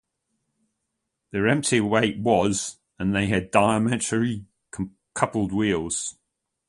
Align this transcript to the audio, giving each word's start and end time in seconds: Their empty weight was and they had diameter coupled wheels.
Their 1.29 1.47
empty 1.47 1.79
weight 1.79 2.17
was 2.17 2.79
and 2.97 3.13
they 3.13 3.27
had 3.27 3.51
diameter 3.51 4.27
coupled 5.13 5.53
wheels. 5.53 6.17